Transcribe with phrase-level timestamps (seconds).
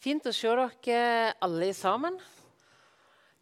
[0.00, 2.14] Fint å se dere alle sammen.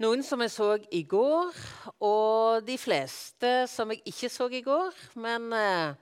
[0.03, 1.59] Noen som jeg så i går,
[2.03, 4.97] og de fleste som jeg ikke så i går.
[5.23, 5.93] Men eh,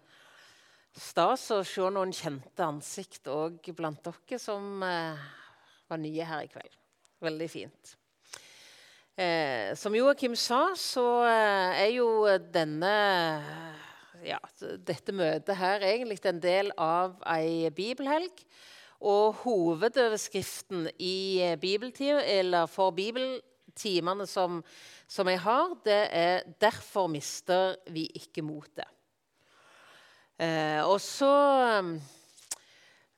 [0.96, 5.26] stas å se noen kjente ansikt òg blant dere som eh,
[5.92, 6.78] var nye her i kveld.
[7.26, 7.92] Veldig fint.
[9.12, 12.08] Eh, som Joakim sa, så eh, er jo
[12.48, 12.94] denne
[14.24, 14.40] ja,
[14.88, 18.40] dette møtet her egentlig en del av ei bibelhelg.
[19.00, 24.62] Og hovedoverskriften i bibeltid, eller for bibeltimene som,
[25.08, 28.92] som, jeg har, det er 'Derfor mister vi ikke motet'.
[30.38, 31.32] Eh, og så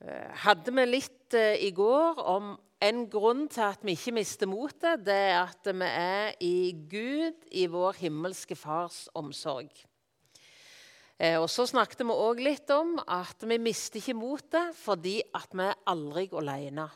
[0.00, 4.46] eh, hadde vi litt eh, i går om en grunn til at vi ikke mister
[4.46, 5.02] motet.
[5.06, 9.87] Det er at vi er i Gud, i vår himmelske Fars omsorg.
[11.18, 15.50] Eh, og Så snakket vi òg litt om at vi mister ikke motet fordi at
[15.50, 16.86] vi er aldri alene.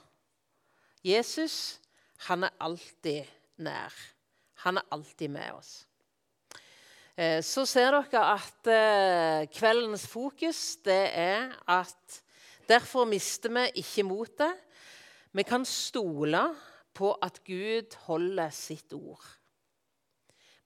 [1.02, 1.80] Jesus
[2.28, 3.26] han er alltid
[3.66, 3.94] nær.
[4.62, 5.72] Han er alltid med oss.
[7.18, 12.22] Eh, så ser dere at eh, kveldens fokus det er at
[12.70, 14.54] derfor mister vi ikke motet.
[15.34, 16.44] Vi kan stole
[16.94, 19.24] på at Gud holder sitt ord.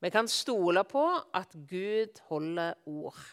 [0.03, 3.25] Vi kan stole på at Gud holder ord.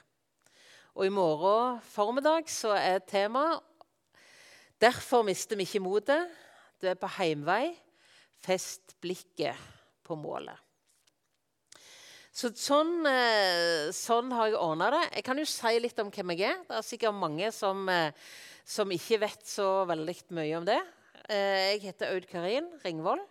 [0.93, 3.61] Og i morgen formiddag så er temaet
[4.77, 6.29] 'Derfor mister vi ikke motet'.
[6.81, 7.73] Du er på heimvei.
[8.43, 9.55] Fest blikket
[10.03, 10.59] på målet.
[12.33, 15.15] Så sånn, eh, sånn har jeg ordna det.
[15.15, 16.63] Jeg kan jo si litt om hvem jeg er.
[16.67, 18.11] Det er sikkert mange som, eh,
[18.65, 20.81] som ikke vet så veldig mye om det.
[21.29, 23.21] Eh, jeg heter Aud Karin Ringvold.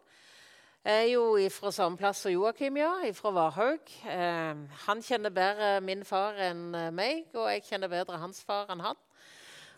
[0.82, 3.90] Er jo fra samme plass som Joakim, ja, fra Varhaug.
[4.02, 8.66] Eh, han kjenner bedre min far enn eh, meg, og jeg kjenner bedre hans far
[8.74, 8.98] enn han.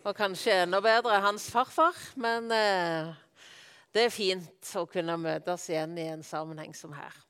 [0.09, 2.01] Og kanskje enda bedre hans farfar.
[2.17, 3.13] Men eh,
[3.93, 7.21] det er fint å kunne møtes igjen i en sammenheng som her.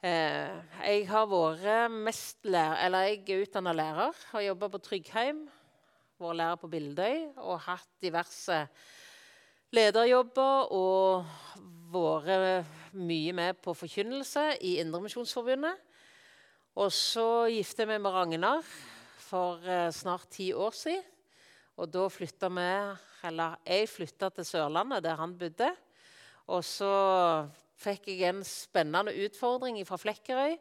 [0.00, 0.56] Eh,
[0.88, 4.24] jeg har vært mest lærer, eller jeg er utdanna lærer.
[4.32, 5.44] Har jobba på Tryggheim,
[6.16, 8.64] vært lærer på Bildøy og hatt diverse
[9.74, 11.24] lederjobber og
[11.94, 15.78] vært mye med på forkynnelse i Indremisjonsforbundet.
[16.78, 18.62] Og så gifta jeg meg med Ragnar
[19.22, 21.02] for eh, snart ti år siden.
[21.78, 22.70] Og da flytta vi
[23.24, 25.70] Eller jeg flytta til Sørlandet, der han bodde.
[26.46, 27.48] Og så
[27.80, 30.58] fikk jeg en spennende utfordring fra Flekkerøy.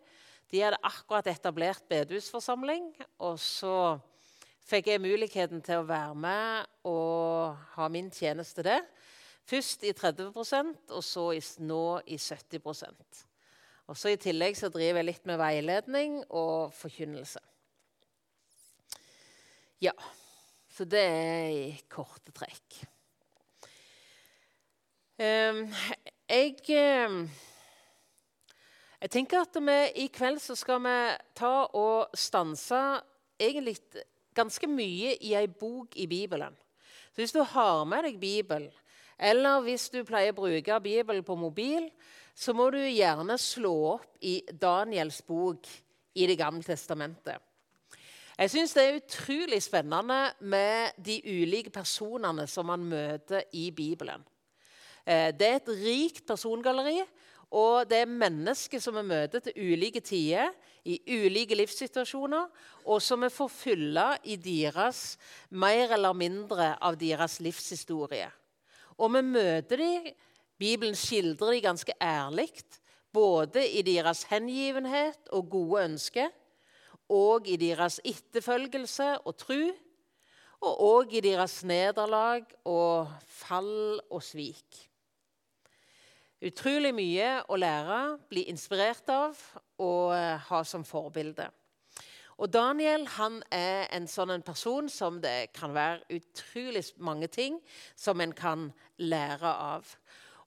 [0.50, 2.94] De hadde akkurat etablert bedehusforsamling.
[3.20, 4.00] Og så
[4.64, 8.86] fikk jeg muligheten til å være med og ha min tjeneste der.
[9.44, 13.24] Først i 30% og så i, nå i 70%
[13.92, 17.42] Og så I tillegg så driver jeg litt med veiledning og forkynnelse.
[19.84, 19.92] Ja,
[20.72, 22.78] så det er i korte trekk.
[25.20, 25.68] Um,
[26.30, 26.56] jeg,
[27.06, 27.28] um,
[29.04, 30.96] jeg tenker at vi i kveld så skal vi
[31.36, 32.80] ta og stanse
[33.38, 33.76] egentlig
[34.34, 36.56] ganske mye i ei bok i Bibelen.
[37.14, 38.72] Så Hvis du har med deg Bibelen
[39.20, 41.90] eller hvis du pleier å bruke Bibelen på mobil,
[42.36, 45.70] så må du gjerne slå opp i Daniels bok
[46.14, 47.42] i Det gamle testamentet.
[48.38, 54.24] Jeg syns det er utrolig spennende med de ulike personene som man møter i Bibelen.
[55.06, 57.04] Eh, det er et rikt persongalleri,
[57.54, 60.50] og det er mennesker som vi møter til ulike tider,
[60.84, 62.50] i ulike livssituasjoner,
[62.90, 65.14] og som vi får fylle i deres
[65.50, 68.32] mer eller mindre av deres livshistorie.
[68.98, 70.14] Og vi møter dem.
[70.60, 72.50] Bibelen skildrer dem ganske ærlig,
[73.14, 76.30] både i deres hengivenhet og gode ønsker,
[77.10, 79.60] og i deres etterfølgelse og tru,
[80.64, 84.80] og òg i deres nederlag og fall og svik.
[86.44, 88.00] Utrolig mye å lære,
[88.32, 89.40] bli inspirert av
[89.80, 91.46] og eh, ha som forbilde.
[92.44, 97.56] Og Daniel han er en sånn person som det kan være utrolig mange ting
[97.96, 98.66] som en kan
[99.00, 99.88] lære av.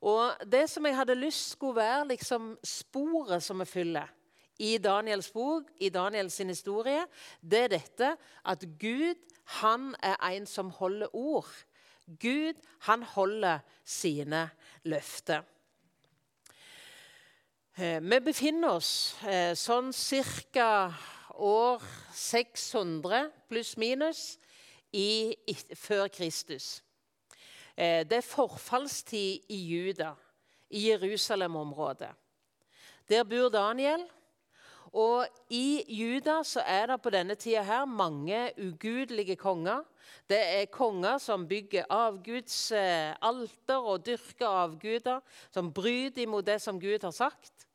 [0.05, 4.13] Og Det som jeg hadde lyst skulle være liksom sporet som vi fyller
[4.61, 7.07] i Daniels bok, i Daniels historie,
[7.41, 8.13] det er dette
[8.45, 9.17] at Gud
[9.63, 11.49] han er en som holder ord.
[12.21, 14.51] Gud han holder sine
[14.85, 15.41] løfter.
[17.77, 20.93] Eh, vi befinner oss eh, sånn cirka
[21.37, 24.39] år 600 pluss minus
[25.75, 26.83] før Kristus.
[27.77, 30.15] Eh, det er forfallstid i Juda,
[30.71, 32.13] i Jerusalem-området.
[33.09, 34.07] Der bor Daniel.
[34.97, 39.83] Og i Juda så er det på denne tida her mange ugudelige konger
[40.29, 47.03] Det er konger som bygger avgudsalter og dyrker avguder, som bryter imot det som Gud
[47.03, 47.67] har sagt.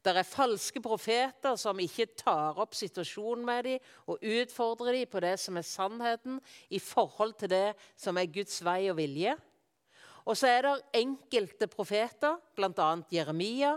[0.00, 5.20] Det er falske profeter som ikke tar opp situasjonen med dem og utfordrer dem på
[5.20, 6.38] det som er sannheten
[6.72, 7.68] i forhold til det
[8.00, 9.36] som er Guds vei og vilje.
[10.24, 12.90] Og så er det enkelte profeter, bl.a.
[13.12, 13.74] Jeremia,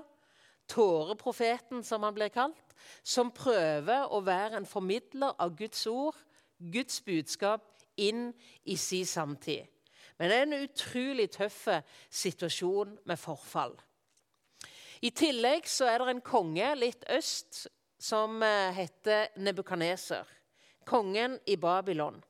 [0.72, 6.18] tåreprofeten som han blir kalt, som prøver å være en formidler av Guds ord,
[6.58, 7.68] Guds budskap,
[8.00, 8.32] inn
[8.66, 9.68] i sin samtid.
[10.18, 11.66] Men det er en utrolig tøff
[12.10, 13.76] situasjon med forfall.
[15.04, 17.66] I tillegg så er det en konge litt øst
[18.00, 20.30] som eh, heter Nebukaneser.
[20.88, 22.22] Kongen i Babylon.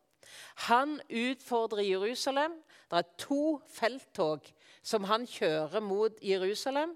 [0.69, 2.55] Han utfordrer Jerusalem.
[2.89, 4.49] Det er to felttog
[4.81, 6.95] som han kjører mot Jerusalem.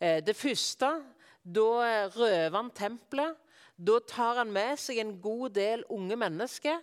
[0.00, 0.90] Eh, det første,
[1.40, 1.70] da
[2.12, 3.40] røver han tempelet.
[3.74, 6.76] Da tar han med seg en god del unge mennesker,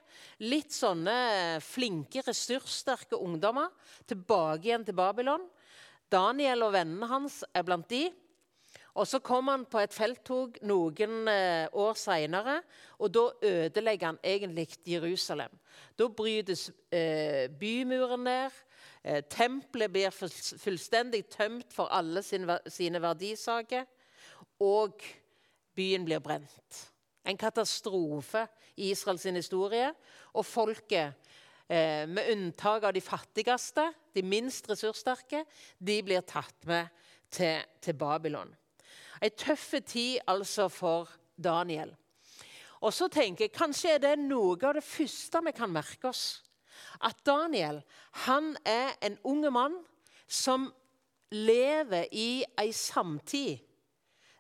[0.44, 3.70] litt sånne flinke, ressurssterke ungdommer,
[4.10, 5.46] tilbake igjen til Babylon.
[6.12, 8.10] Daniel og vennene hans er blant de.
[8.94, 12.58] Og Så kom han på et felttog noen eh, år seinere,
[13.00, 15.54] og da ødelegger han egentlig Jerusalem.
[15.96, 18.58] Da brytes eh, bymuren ned.
[19.04, 23.88] Eh, tempelet blir fullstendig tømt for alle sine verdisaker.
[24.60, 25.00] Og
[25.76, 26.88] byen blir brent.
[27.24, 28.44] En katastrofe
[28.76, 29.94] i Israels historie.
[30.34, 31.14] Og folket,
[31.72, 35.46] eh, med unntak av de fattigste, de minst ressurssterke,
[35.80, 36.92] de blir tatt med
[37.32, 38.52] til, til Babylon.
[39.22, 41.94] Ei tøff tid altså for Daniel.
[42.82, 46.42] Og så tenker jeg, Kanskje er det noe av det første vi kan merke oss.
[47.06, 47.82] At Daniel
[48.26, 49.78] han er en unge mann
[50.28, 50.72] som
[51.32, 53.62] lever i ei samtid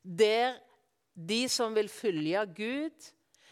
[0.01, 0.57] der
[1.13, 3.11] de som vil følge Gud,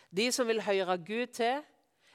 [0.10, 1.62] de som vil høre Gud til,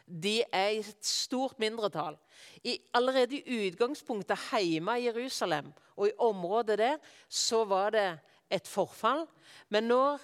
[0.07, 2.17] de er i et stort mindretall.
[2.65, 6.97] I, allerede i utgangspunktet hjemme i Jerusalem og i området der
[7.29, 8.19] så var det
[8.51, 9.27] et forfall.
[9.69, 10.21] Men når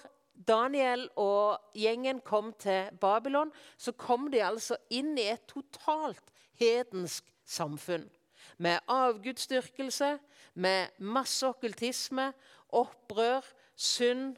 [0.47, 7.25] Daniel og gjengen kom til Babylon, så kom de altså inn i et totalt hedensk
[7.45, 8.09] samfunn.
[8.57, 10.17] Med avgudsdyrkelse,
[10.53, 12.31] med masse okkultisme,
[12.69, 13.45] opprør,
[13.75, 14.35] synd.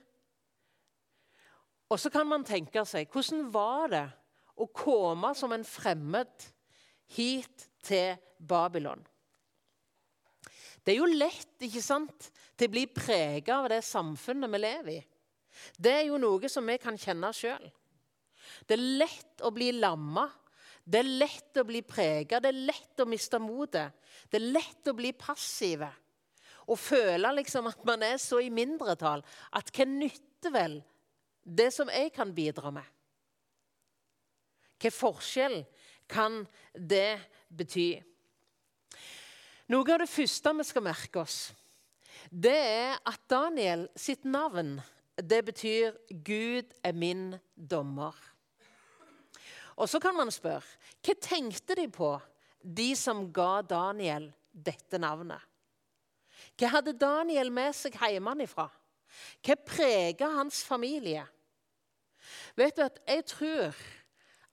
[1.89, 4.05] Og så kan man tenke seg hvordan var det
[4.55, 6.47] å komme som en fremmed
[7.15, 9.01] hit til Babylon?
[10.83, 14.93] Det er jo lett ikke sant, til å bli prega av det samfunnet vi lever
[14.97, 15.01] i.
[15.77, 17.65] Det er jo noe som vi kan kjenne sjøl.
[18.67, 20.27] Det er lett å bli lamma.
[20.83, 22.41] Det er lett å bli prega.
[22.43, 23.95] Det er lett å miste motet.
[24.29, 25.89] Det er lett å bli passive
[26.63, 29.23] og føle liksom at man er så i mindretall
[29.57, 30.77] at hva nytter vel
[31.43, 32.85] det som jeg kan bidra med?
[34.83, 35.61] Hva forskjell
[36.11, 36.41] kan
[36.75, 37.15] det
[37.47, 37.93] bety?
[39.71, 41.53] Noe av det første vi skal merke oss,
[42.27, 44.75] det er at Daniel sitt navn
[45.15, 48.19] det betyr 'Gud er min dommer'.
[49.75, 50.67] Og Så kan man spørre
[51.01, 52.19] hva tenkte de på,
[52.63, 55.41] de som ga Daniel dette navnet?
[56.57, 58.67] Hva hadde Daniel med seg hjemmefra?
[59.43, 61.25] Hva prega hans familie?
[62.55, 63.75] Vet du at Jeg tror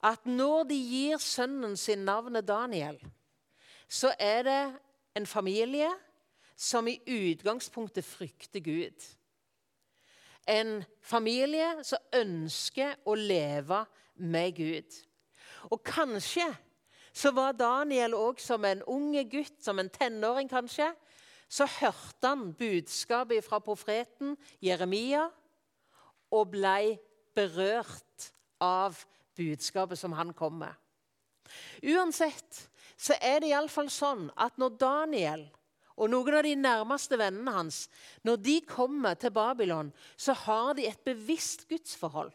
[0.03, 2.97] at når de gir sønnen sin navnet Daniel,
[3.89, 4.61] så er det
[5.17, 5.89] en familie
[6.55, 9.05] som i utgangspunktet frykter Gud.
[10.47, 13.83] En familie som ønsker å leve
[14.15, 14.97] med Gud.
[15.69, 16.47] Og kanskje
[17.13, 20.87] så var Daniel òg som en unge gutt, som en tenåring kanskje,
[21.51, 25.25] så hørte han budskapet fra profeten Jeremia
[26.31, 26.95] og ble
[27.35, 28.31] berørt
[28.63, 28.95] av
[29.37, 30.73] budskapet som han kom med.
[31.83, 32.67] Uansett
[32.99, 35.47] så er det iallfall sånn at når Daniel
[36.01, 37.83] og noen av de nærmeste vennene hans
[38.27, 42.31] når de kommer til Babylon, så har de et bevisst gudsforhold.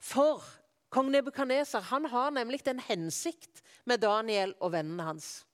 [0.00, 0.44] For
[0.92, 5.44] kong Nebukaneser har nemlig en hensikt med Daniel og vennene hans.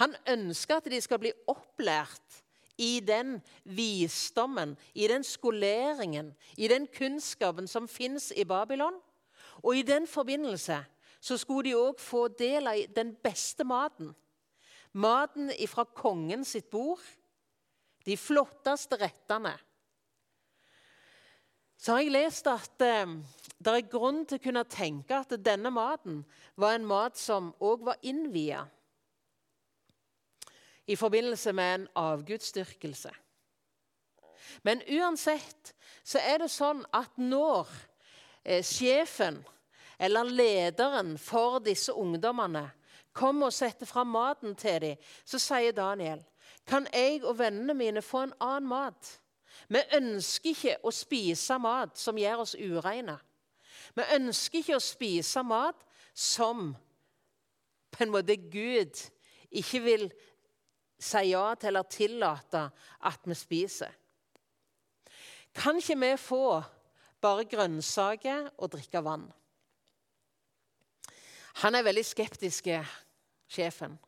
[0.00, 2.41] Han ønsker at de skal bli opplært
[2.78, 8.98] i den visdommen, i den skoleringen, i den kunnskapen som fins i Babylon.
[9.62, 10.80] Og i den forbindelse
[11.22, 14.14] så skulle de òg få del av den beste maten.
[14.92, 17.02] Maten fra kongen sitt bord.
[18.04, 19.54] De flotteste rettene.
[21.78, 23.14] Så har jeg lest at eh,
[23.62, 26.20] det er grunn til å kunne tenke at denne maten
[26.58, 28.64] var en mat som òg var innvia
[30.86, 33.10] i forbindelse med en avgudsdyrkelse.
[34.62, 35.74] Men uansett
[36.04, 37.70] så er det sånn at når
[38.44, 39.40] eh, sjefen
[40.02, 42.66] eller lederen for disse ungdommene,
[43.12, 46.22] kommer og setter fram maten til dem, så sier Daniel
[46.66, 49.08] kan jeg og vennene mine få en annen mat.
[49.68, 53.16] Vi ønsker ikke å spise mat som gjør oss ureine.
[53.94, 55.82] Vi ønsker ikke å spise mat
[56.14, 56.72] som
[57.92, 59.00] på en måte Gud
[59.52, 60.06] ikke vil
[61.02, 62.62] si ja til eller tillate
[63.08, 63.92] at vi spiser.
[65.54, 66.62] Kan ikke vi få
[67.22, 69.26] bare grønnsaker og drikke vann?
[71.60, 72.70] Han er veldig skeptisk,
[73.50, 73.98] sjefen.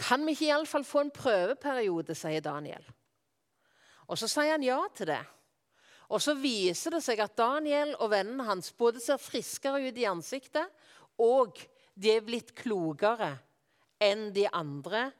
[0.00, 2.86] Kan vi ikke iallfall få en prøveperiode, sier Daniel.
[4.08, 5.20] Og Så sier han ja til det.
[6.08, 10.08] Og Så viser det seg at Daniel og vennen hans både ser friskere ut i
[10.08, 10.66] ansiktet,
[11.20, 11.60] og
[11.94, 13.36] de er blitt klokere
[14.00, 15.10] enn de andre.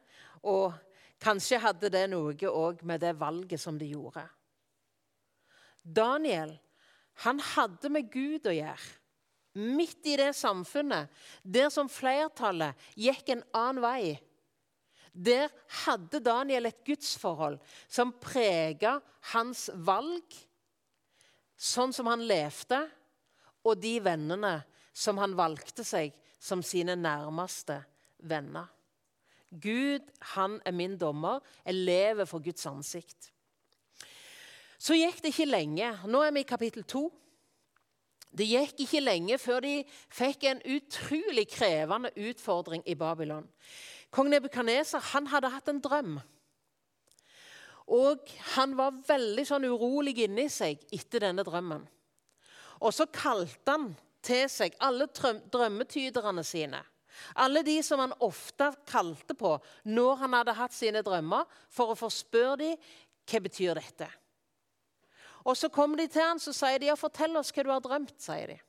[0.46, 0.72] Og
[1.20, 4.24] kanskje hadde det noe òg med det valget som de gjorde.
[5.82, 6.56] Daniel
[7.24, 8.96] han hadde med Gud å gjøre.
[9.60, 11.10] Midt i det samfunnet
[11.42, 14.04] der som flertallet gikk en annen vei.
[15.10, 15.50] Der
[15.84, 17.58] hadde Daniel et gudsforhold
[17.90, 19.00] som prega
[19.34, 20.36] hans valg,
[21.58, 22.78] sånn som han levde,
[23.66, 24.60] og de vennene
[24.96, 27.82] som han valgte seg som sine nærmeste
[28.30, 28.70] venner.
[29.50, 31.40] Gud, han er min dommer.
[31.66, 33.32] Jeg lever for Guds ansikt.
[34.78, 35.90] Så gikk det ikke lenge.
[36.06, 37.08] Nå er vi i kapittel to.
[38.30, 39.72] Det gikk ikke lenge før de
[40.14, 43.48] fikk en utrolig krevende utfordring i Babylon.
[44.10, 46.20] Kong Nebukaneser hadde hatt en drøm.
[47.90, 51.82] Og han var veldig sånn urolig inni seg etter denne drømmen.
[52.80, 53.90] Og så kalte han
[54.24, 56.84] til seg alle drømmetyderne sine.
[57.34, 61.98] Alle de som han ofte kalte på når han hadde hatt sine drømmer, for å
[61.98, 62.90] få spørre dem
[63.30, 64.08] hva betyr dette
[65.44, 67.80] og Så kommer de til han, så sier de ja, 'Fortell oss hva du har
[67.80, 68.20] drømt'.
[68.20, 68.60] sier de.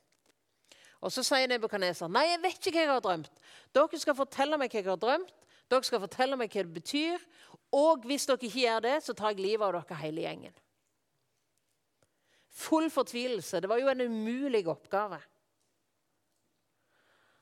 [1.00, 3.40] Og Så sier Nebukadneser, 'Nei, jeg vet ikke hva jeg har drømt.'
[3.74, 5.32] 'Dere skal fortelle meg hva jeg har drømt,
[5.70, 7.26] dere skal fortelle meg hva det betyr.'
[7.72, 10.58] 'Og hvis dere ikke gjør det, så tar jeg livet av dere hele gjengen.'
[12.52, 13.60] Full fortvilelse.
[13.60, 15.18] Det var jo en umulig oppgave.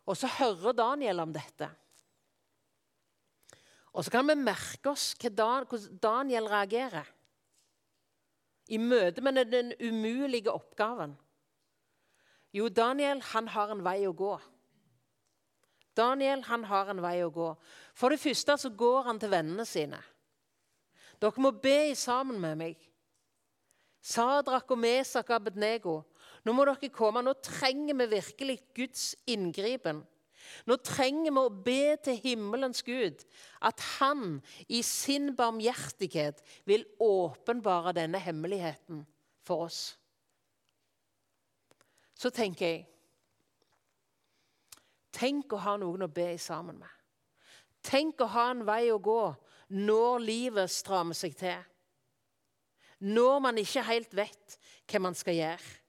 [0.08, 1.68] Og så hører Daniel om dette.
[3.90, 7.08] Og så kan vi merke oss hvordan Daniel reagerer
[8.70, 11.16] i møte med den umulige oppgaven?
[12.54, 14.34] Jo, Daniel han har en vei å gå.
[15.96, 17.50] Daniel han har en vei å gå.
[17.94, 19.98] For det første så går han til vennene sine.
[21.20, 22.78] Dere må be sammen med meg.
[24.00, 26.00] Sadrak og Mesak Abednego.
[26.44, 27.22] Nå må dere komme.
[27.24, 30.02] Nå trenger vi virkelig Guds inngripen.
[30.66, 33.22] Nå trenger vi å be til himmelens Gud
[33.66, 39.04] at han i sin barmhjertighet vil åpenbare denne hemmeligheten
[39.46, 39.82] for oss.
[42.16, 42.86] Så tenker jeg
[45.10, 46.90] Tenk å ha noen å be sammen med.
[47.82, 49.24] Tenk å ha en vei å gå
[49.74, 51.58] når livet strammer seg til.
[53.10, 54.56] Når man ikke helt vet
[54.86, 55.79] hva man skal gjøre.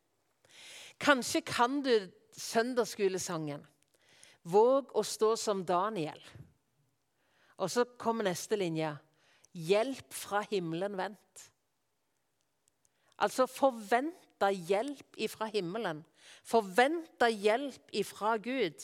[1.01, 1.93] Kanskje kan du
[2.37, 3.63] søndagsskolesangen.
[4.43, 6.19] Våg å stå som Daniel.
[7.61, 8.93] Og så kommer neste linje.
[9.53, 11.47] Hjelp fra himmelen vent.
[13.21, 16.01] Altså forventa hjelp ifra himmelen.
[16.47, 18.81] Forventa hjelp ifra Gud.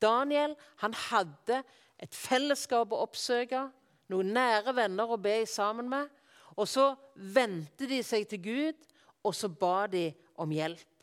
[0.00, 1.60] Daniel han hadde
[2.00, 3.66] et fellesskap å oppsøke,
[4.12, 6.08] noen nære venner å be sammen med.
[6.56, 8.88] Og så vendte de seg til Gud,
[9.24, 10.93] og så ba de om hjelp.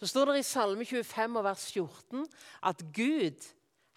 [0.00, 2.22] Så står det i Salme 25 og vers 14
[2.70, 3.44] at Gud,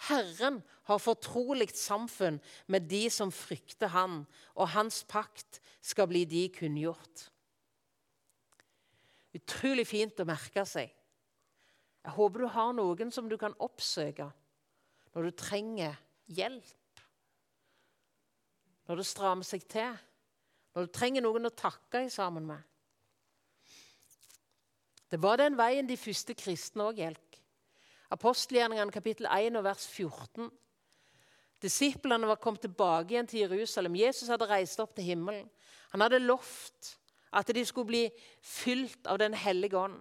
[0.10, 4.25] Herren, har fortrolig samfunn med de som frykter Han,
[4.60, 7.29] og Hans pakt skal bli de kunngjort.
[9.33, 10.91] Utrolig fint å merke seg.
[12.03, 14.27] Jeg håper du har noen som du kan oppsøke
[15.13, 15.95] når du trenger
[16.36, 17.00] hjelp.
[18.89, 19.95] Når det strammer seg til.
[20.75, 22.72] Når du trenger noen å takke sammen med.
[25.13, 27.36] Det var den veien de første kristne òg gikk.
[28.15, 30.48] Apostelgjerningene kapittel 1 og vers 14.
[31.62, 33.93] Disiplene var kommet tilbake igjen til Jerusalem.
[34.00, 35.46] Jesus hadde reist opp til himmelen.
[35.93, 36.96] Han hadde lovt
[37.29, 38.01] at de skulle bli
[38.41, 40.00] fylt av Den hellige ånd.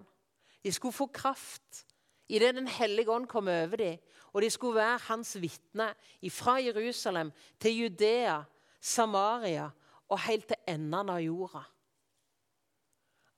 [0.64, 1.84] De skulle få kraft
[2.28, 4.00] idet Den hellige ånd kom over dem.
[4.32, 5.92] Og de skulle være hans vitner
[6.30, 8.40] fra Jerusalem til Judea,
[8.80, 9.68] Samaria
[10.08, 11.66] og helt til enden av jorda.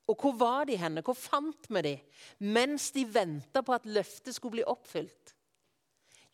[0.07, 1.01] Og hvor var de henne?
[1.01, 5.35] Hvor fant vi dem mens de venta på at løftet skulle bli oppfylt?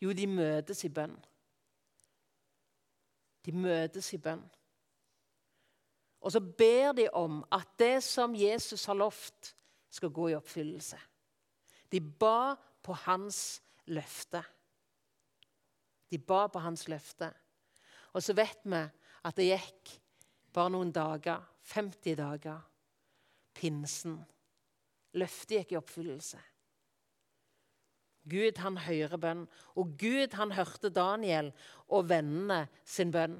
[0.01, 1.15] Jo, de møtes i bønn.
[3.45, 4.43] De møtes i bønn.
[6.21, 9.55] Og så ber de om at det som Jesus har lovt,
[9.91, 10.97] skal gå i oppfyllelse.
[11.91, 13.61] De ba på hans
[13.91, 14.39] løfte.
[16.07, 17.27] De ba på hans løfte.
[18.13, 18.79] Og så vet vi
[19.27, 19.91] at det gikk
[20.55, 22.70] bare noen dager, 50 dager,
[23.53, 24.19] pinsen.
[25.17, 26.39] Løftet gikk i oppfyllelse.
[28.31, 31.49] Gud han hører bønn, og Gud han hørte Daniel
[31.89, 33.39] og vennene sin bønn.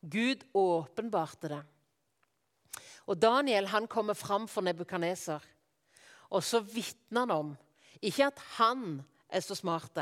[0.00, 1.62] Gud åpenbarte det.
[3.08, 5.40] Og Daniel han kommer fram for Nebukaneser.
[6.30, 7.56] og så vitner han om
[8.00, 9.98] ikke at han er så smart,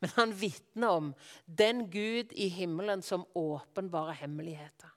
[0.00, 4.95] men han vitner om den Gud i himmelen som åpenbarer hemmeligheter.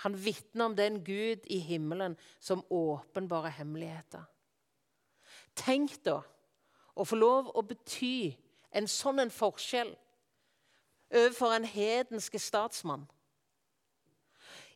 [0.00, 4.24] Han vitner om den Gud i himmelen som åpenbarer hemmeligheter.
[5.54, 6.20] Tenk da
[6.94, 8.32] å få lov å bety
[8.72, 9.92] en sånn en forskjell
[11.10, 13.06] overfor en hedenske statsmann.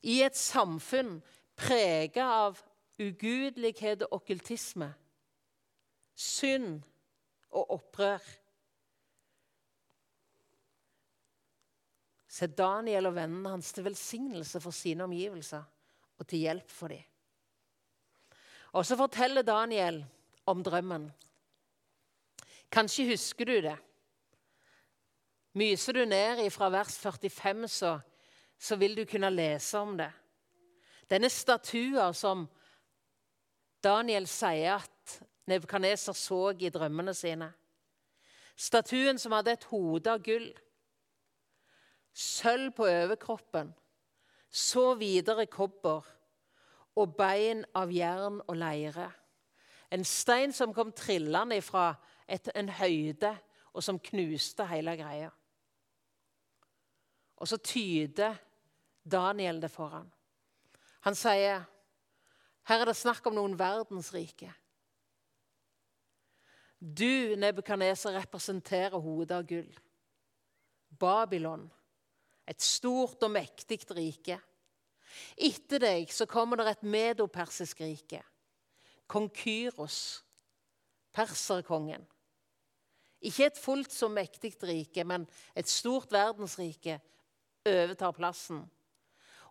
[0.03, 1.21] I et samfunn
[1.57, 2.61] prega av
[3.01, 4.91] ugudelighet og okkultisme,
[6.15, 6.83] synd
[7.55, 8.21] og opprør.
[12.35, 15.63] Så er Daniel og vennene hans til velsignelse for sine omgivelser
[16.19, 17.05] og til hjelp for dem.
[18.75, 20.01] Og så forteller Daniel
[20.51, 21.07] om drømmen.
[22.75, 23.77] Kanskje husker du det.
[25.55, 27.93] Myser du ned fra vers 45, så,
[28.59, 30.11] så vil du kunne lese om det.
[31.07, 32.49] Denne statuen som
[33.85, 37.53] Daniel sier at Nebukadneser så i drømmene sine.
[38.57, 40.49] Statuen som hadde et hode av gull,
[42.15, 43.75] sølv på overkroppen,
[44.51, 46.07] så videre kobber
[46.95, 49.09] og bein av jern og leire.
[49.91, 51.93] En stein som kom trillende fra
[52.29, 53.35] en høyde,
[53.75, 55.31] og som knuste hele greia.
[57.43, 58.37] Og så tyder
[59.03, 60.07] Daniel det for ham.
[61.05, 61.65] Han sier
[62.65, 64.49] her er det snakk om noen verdensrike.
[66.81, 69.69] Du, Nebukadneser, representerer hodet av gull.
[71.01, 71.67] Babylon,
[72.47, 74.39] et stort og mektig rike.
[75.37, 78.21] Etter deg så kommer det et medopersisk rike.
[79.07, 80.25] Kong Kyros,
[81.15, 82.05] perserkongen.
[83.25, 85.25] Ikke et fullt så mektig rike, men
[85.57, 86.99] et stort verdensrike
[87.65, 88.61] overtar plassen.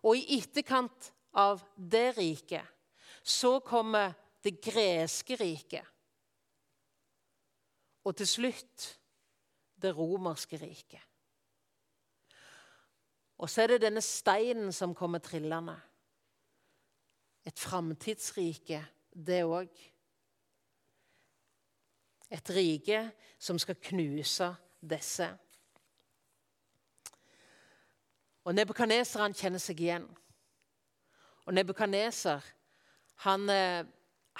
[0.04, 2.70] Og i etterkant av det riket
[3.24, 4.12] så kommer
[4.44, 5.86] det greske riket.
[8.04, 8.86] Og til slutt
[9.80, 11.00] det romerske riket.
[13.44, 15.74] Og så er det denne steinen som kommer trillende.
[17.44, 18.78] Et framtidsrike,
[19.12, 19.68] det òg.
[22.32, 23.02] Et rike
[23.36, 24.48] som skal knuse
[24.80, 25.28] disse.
[28.48, 30.08] Og Nebukadneser kjenner seg igjen.
[31.44, 32.40] Og Nebukaneser,
[33.28, 33.84] han, eh,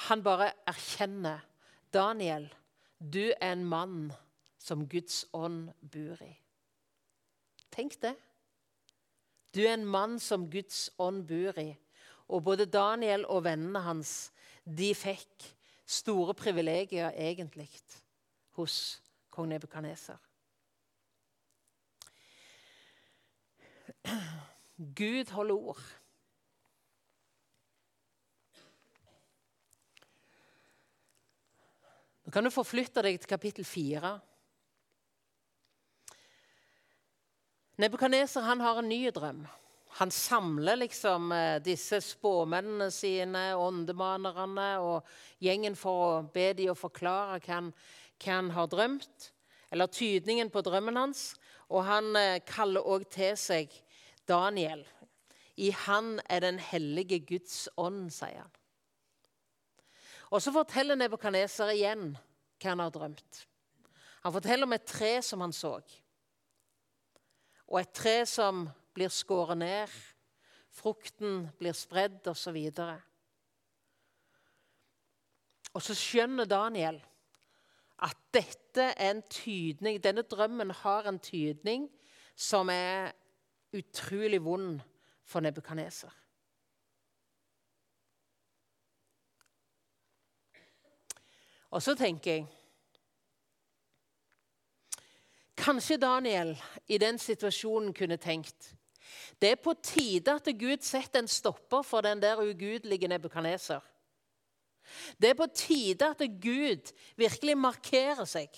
[0.08, 1.44] han bare erkjenner
[1.92, 2.48] Daniel,
[2.98, 4.12] du er en mann
[4.58, 6.38] som Guds ånd bor i.
[7.70, 8.16] Tenk det.
[9.54, 11.70] Du er en mann som Guds ånd bor i.
[12.28, 14.32] Og både Daniel og vennene hans
[14.64, 15.50] de fikk
[15.86, 17.68] store privilegier egentlig
[18.56, 20.16] hos kong Nebukaneser.
[24.76, 25.84] Gud holder ord.
[32.24, 34.14] Nå kan du forflytte deg til kapittel 4.
[37.74, 39.40] Nebukadneser har en ny drøm.
[39.98, 45.08] Han samler liksom eh, disse spåmennene sine, åndemanerne og
[45.42, 49.32] gjengen for å be dem å forklare hva han, har drømt,
[49.74, 51.24] eller tydningen på drømmen hans.
[51.66, 53.74] Og han eh, kaller òg til seg
[54.30, 54.84] Daniel.
[55.58, 58.54] I han er den hellige Guds ånd, sier han.
[60.30, 63.44] Og så forteller Nebukadneser igjen hva han har drømt.
[64.22, 65.80] Han forteller om et tre som han så.
[67.74, 69.90] Og et tre som blir skåret ned,
[70.70, 72.60] frukten blir spredd osv.
[72.70, 73.00] Og,
[75.74, 77.00] og så skjønner Daniel
[78.06, 81.88] at dette er en tydning, denne drømmen har en tydning
[82.38, 83.10] som er
[83.74, 84.78] utrolig vond
[85.26, 86.14] for nebukaneser.
[91.74, 92.46] Og så tenker jeg
[95.56, 96.56] Kanskje Daniel
[96.90, 98.74] i den situasjonen kunne tenkt
[99.42, 103.80] det er på tide at Gud setter en stopper for den der ugudelige nebukaneser.
[105.20, 108.48] Det er på tide at Gud virkelig markerer seg.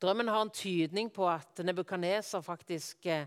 [0.00, 3.26] Drømmen har en tydning på at nebukaneser faktisk eh,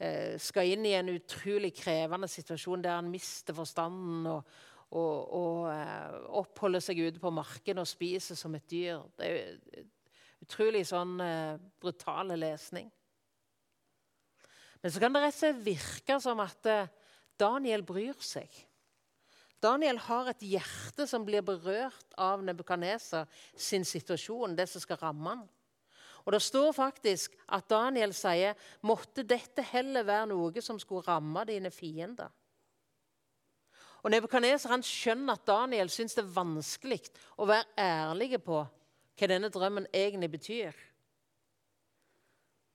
[0.00, 4.46] eh, skal inn i en utrolig krevende situasjon der han mister forstanden og,
[4.94, 9.02] og, og eh, oppholder seg ute på marken og spiser som et dyr.
[9.18, 9.86] Det er
[10.44, 12.86] utrolig sånn uh, brutale lesning.
[14.82, 16.90] Men så kan det rett og slett virke som at eh,
[17.40, 18.52] Daniel bryr seg.
[19.62, 25.32] Daniel har et hjerte som blir berørt av Nebukadneser sin situasjon, det som skal ramme
[25.32, 25.46] han.
[26.26, 31.44] Og Det står faktisk at Daniel sier måtte dette heller være noe som skulle ramme
[31.48, 32.30] dine fiender.
[34.06, 37.00] Og Nebukadneser skjønner at Daniel syns det er vanskelig
[37.42, 40.76] å være ærlig på hva denne drømmen egentlig betyr.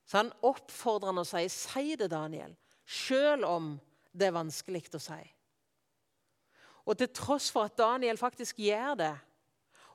[0.04, 3.80] Så han oppfordrer han og sier, 'Si det, Daniel', selv om
[4.12, 5.22] det er vanskelig å si.
[6.84, 9.18] Og til tross for at Daniel faktisk gjør det,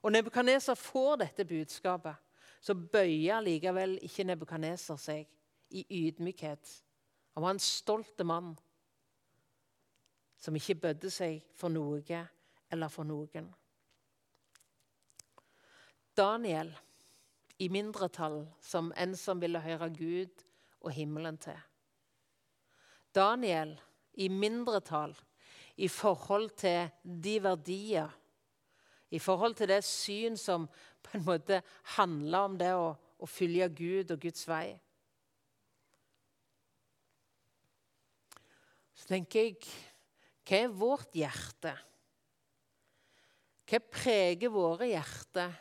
[0.01, 2.15] og Nebukadneser får dette budskapet,
[2.61, 5.27] så bøyer likevel ikke Nebukadneser seg
[5.69, 6.81] i ydmykhet.
[7.35, 8.57] Han var en stolt mann
[10.37, 12.25] som ikke bødde seg for noe
[12.71, 13.49] eller for noen.
[16.17, 16.71] Daniel
[17.61, 20.43] i mindretall som en som ville høre Gud
[20.81, 21.57] og himmelen til.
[23.15, 23.73] Daniel
[24.13, 25.15] i mindretall
[25.77, 28.09] i forhold til de verdier,
[29.09, 30.67] i forhold til det syn som
[31.03, 31.61] på en måte
[31.97, 34.73] handler om det å, å følge Gud og Guds vei.
[38.97, 39.61] Så tenker jeg
[40.47, 41.73] hva er vårt hjerte?
[43.67, 45.55] Hva preger våre hjerter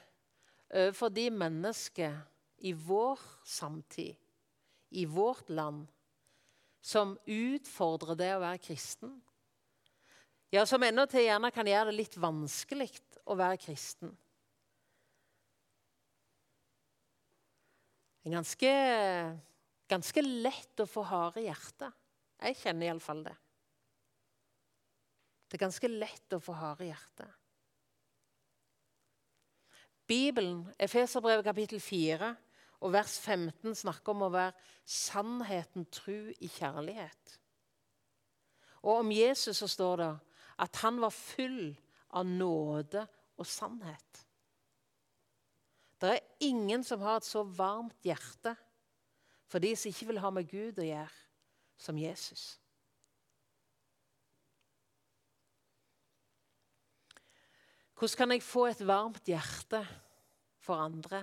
[0.71, 2.15] overfor de mennesker
[2.67, 4.15] i vår samtid,
[4.95, 5.89] i vårt land,
[6.79, 9.17] som utfordrer det å være kristen?
[10.55, 12.93] Ja, som endatil gjerne kan gjøre det litt vanskelig
[13.27, 14.13] å være kristen.
[18.23, 18.71] Det er ganske,
[19.91, 21.91] ganske lett å få harde hjerter.
[22.43, 23.35] Jeg kjenner iallfall det.
[25.57, 27.29] Det er ganske lett å få harde hjerter.
[30.05, 32.29] Bibelen, Efeserbrevet kapittel 4
[32.85, 34.53] og vers 15, snakker om å være
[34.85, 37.33] sannheten tru i kjærlighet.
[38.85, 40.11] Og om Jesus så står det
[40.67, 41.73] at han var full
[42.13, 43.07] av nåde
[43.41, 44.23] og sannhet.
[45.97, 48.53] Det er ingen som har et så varmt hjerte
[49.49, 51.19] for de som ikke vil ha med Gud å gjøre,
[51.81, 52.59] som Jesus.
[57.97, 59.81] Hvordan kan jeg få et varmt hjerte
[60.61, 61.23] for andre?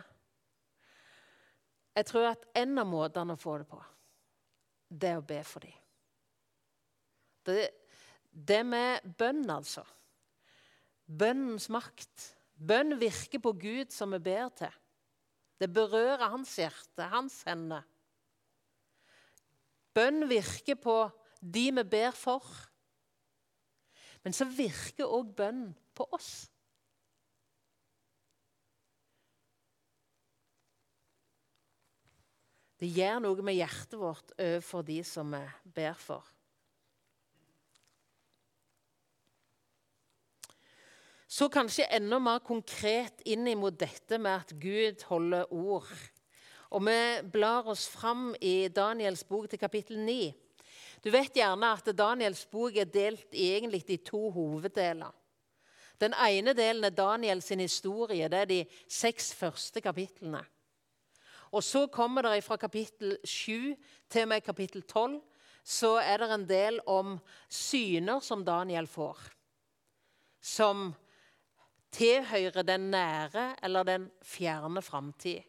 [1.93, 3.77] Jeg tror at en av måtene å få det på,
[4.89, 5.75] det er å be for dem.
[7.45, 7.67] Det,
[8.33, 9.83] det med bønn, altså.
[11.05, 12.31] Bønnens makt.
[12.57, 14.79] Bønn virker på Gud som vi ber til.
[15.61, 17.83] Det berører hans hjerte, hans hender.
[19.93, 20.97] Bønn virker på
[21.37, 22.47] de vi ber for.
[24.23, 26.47] Men så virker òg bønn på oss.
[32.83, 35.39] Det gjør noe med hjertet vårt overfor de som vi
[35.77, 36.25] ber for.
[41.31, 45.87] Så kanskje enda mer konkret inn mot dette med at Gud holder ord.
[46.75, 46.99] Og vi
[47.31, 50.33] blar oss fram i Daniels bok til kapittel 9.
[51.07, 55.15] Du vet gjerne at Daniels bok er delt egentlig i to hoveddeler.
[56.03, 58.27] Den ene delen er Daniels historie.
[58.27, 58.59] Det er de
[58.91, 60.43] seks første kapitlene.
[61.53, 63.75] Og så kommer det fra kapittel 7
[64.09, 65.21] til og med kapittel 12
[65.63, 67.15] så er det en del om
[67.47, 69.19] syner som Daniel får.
[70.41, 70.91] Som
[71.93, 75.41] tilhører den nære eller den fjerne framtid.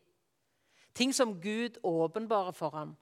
[0.95, 2.97] Ting som Gud åpenbarer for ham.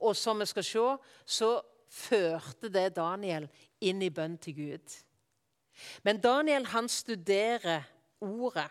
[0.00, 0.86] Og som vi skal se,
[1.26, 1.50] så
[1.90, 3.48] førte det Daniel
[3.80, 4.96] inn i bønn til Gud.
[6.02, 7.84] Men Daniel han studerer
[8.20, 8.70] ordet.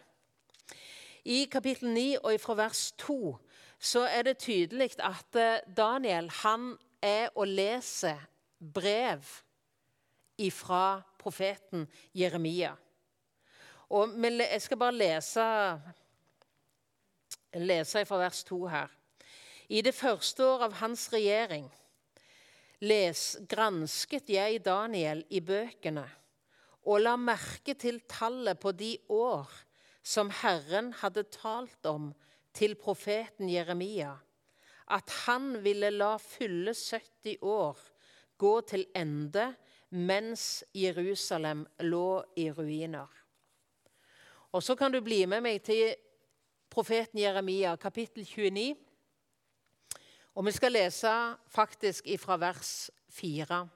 [1.25, 3.37] I kapittel 9 og fra vers 2
[3.83, 8.21] så er det tydelig at eh, Daniel han er og leser
[8.59, 9.25] brev
[10.51, 12.73] fra profeten Jeremia.
[13.93, 15.45] Og jeg skal bare lese,
[17.53, 18.89] lese fra vers 2 her.
[19.69, 21.69] I det første år av hans regjering
[22.83, 26.07] les, gransket jeg Daniel i bøkene
[26.83, 29.47] og la merke til tallet på de år
[30.03, 32.11] som Herren hadde talt om
[32.53, 34.13] til profeten Jeremia
[34.93, 37.79] at han ville la fylle 70 år
[38.37, 39.53] gå til ende
[39.89, 43.07] mens Jerusalem lå i ruiner.
[44.51, 45.95] Og Så kan du bli med meg til
[46.69, 48.75] profeten Jeremia, kapittel 29,
[50.35, 51.09] Og vi skal lese
[51.47, 53.69] faktisk ifra vers 4.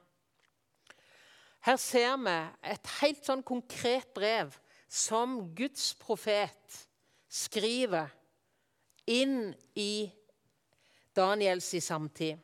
[1.60, 4.50] Her ser vi et helt sånn konkret brev
[4.88, 6.88] som Guds profet
[7.28, 8.10] skriver
[9.08, 10.10] inn i
[11.16, 12.38] Daniels samtid.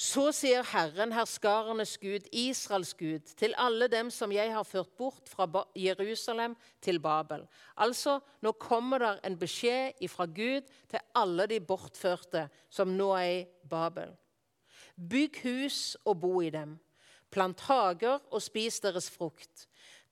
[0.00, 5.28] Så sier Herren, herskarenes Gud, Israels Gud, til alle dem som jeg har ført bort
[5.28, 5.44] fra
[5.76, 7.42] Jerusalem til Babel.
[7.76, 13.34] Altså, nå kommer der en beskjed fra Gud til alle de bortførte som nå er
[13.42, 14.14] i Babel.
[14.96, 16.78] Bygg hus og bo i dem.
[17.30, 19.66] Plant hager og spis deres frukt.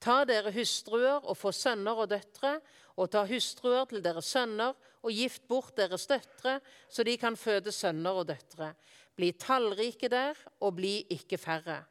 [0.04, 2.58] Ta dere hustruer og få sønner og døtre,
[2.98, 6.58] og ta hustruer til deres sønner og gift bort deres døtre,
[6.90, 8.72] så de kan føde sønner og døtre.
[9.16, 11.84] Bli tallrike der, og bli ikke færre.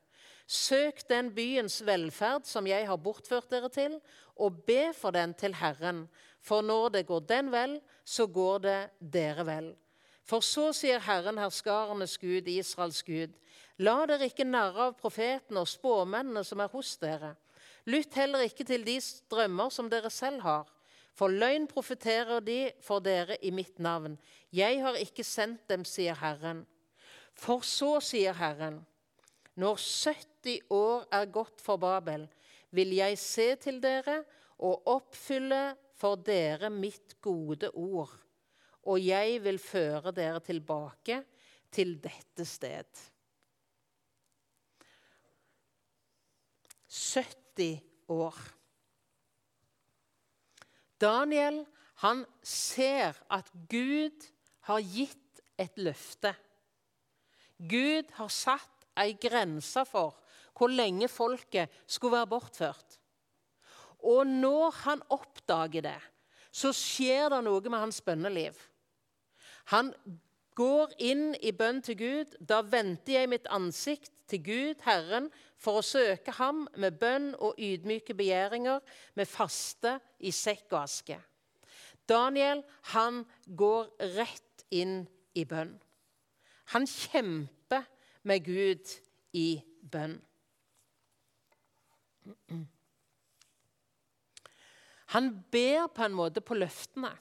[0.47, 3.97] Søk den byens velferd som jeg har bortført dere til,
[4.35, 6.05] og be for den til Herren.
[6.39, 9.73] For når det går den vel, så går det dere vel.
[10.27, 13.35] For så sier Herren, herskarenes Gud, Israels Gud,
[13.79, 17.35] la dere ikke narre av profetene og spåmennene som er hos dere.
[17.87, 18.97] Lytt heller ikke til de
[19.31, 20.67] drømmer som dere selv har.
[21.17, 24.19] For løgn profeterer de for dere i mitt navn.
[24.53, 26.61] Jeg har ikke sendt dem, sier Herren.
[27.37, 28.83] For så, sier Herren,
[29.57, 32.27] når 70 år er gått for Babel,
[32.69, 34.19] vil jeg se til dere
[34.61, 35.61] og oppfylle
[35.97, 38.13] for dere mitt gode ord,
[38.85, 41.23] og jeg vil føre dere tilbake
[41.73, 42.85] til dette sted.
[46.87, 47.81] 70
[48.13, 48.37] år.
[51.01, 51.63] Daniel
[52.03, 54.27] han ser at Gud
[54.69, 56.33] har gitt et løfte.
[57.57, 60.17] Gud har satt ei grense for
[60.57, 62.99] hvor lenge folket skulle være bortført.
[64.05, 65.99] Og når han oppdager det,
[66.53, 68.57] så skjer det noe med hans bønneliv.
[69.73, 69.91] Han
[70.57, 72.37] går inn i bønn til Gud.
[72.39, 77.57] Da venter jeg mitt ansikt til Gud, Herren, for å søke ham med bønn og
[77.57, 78.79] ydmyke begjæringer,
[79.17, 81.17] med faste i sekk og aske.
[82.07, 85.01] Daniel han går rett inn
[85.35, 85.73] i bønn.
[86.73, 87.85] Han kjemper
[88.27, 88.93] med Gud
[89.35, 90.17] i bønn.
[95.15, 97.13] Han ber på en måte på løftene.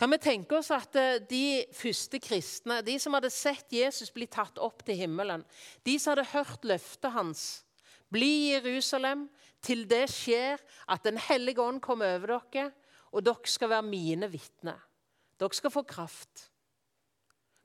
[0.00, 4.24] Kan vi tenke oss at eh, de første kristne, de som hadde sett Jesus bli
[4.32, 5.44] tatt opp til himmelen,
[5.84, 7.42] de som hadde hørt løftet hans
[8.10, 9.28] Bli i Jerusalem
[9.62, 10.58] til det skjer
[10.90, 12.72] at Den hellige ånd kommer over dere,
[13.12, 14.80] og dere skal være mine vitner.
[15.38, 16.48] Dere skal få kraft.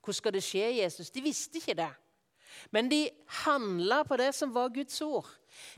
[0.04, 1.10] Hvordan skal det skje, Jesus?
[1.10, 1.90] De visste ikke det.
[2.70, 3.08] Men de
[3.42, 5.28] handla på det som var Guds ord.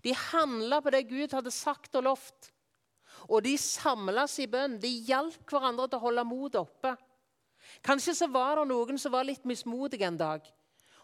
[0.04, 2.52] De handla på det Gud hadde sagt og lovt.
[3.28, 4.78] Og de samles i bønn.
[4.80, 6.94] De hjalp hverandre til å holde motet oppe.
[7.84, 10.46] Kanskje så var det noen som var litt mismodige en dag.